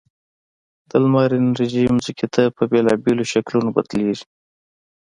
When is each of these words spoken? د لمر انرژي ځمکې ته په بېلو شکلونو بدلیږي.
د 0.89 0.91
لمر 1.03 1.29
انرژي 1.39 1.81
ځمکې 1.89 2.27
ته 2.33 2.41
په 2.55 2.63
بېلو 3.03 3.23
شکلونو 3.33 3.69
بدلیږي. 3.75 4.25